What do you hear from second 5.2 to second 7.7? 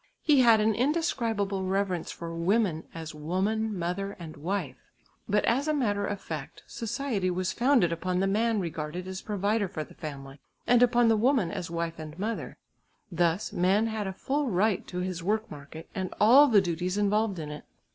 but as a matter of fact, society was